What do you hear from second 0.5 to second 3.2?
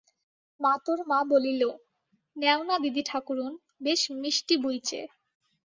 মাতোর মা বলিল, নেও না দিদি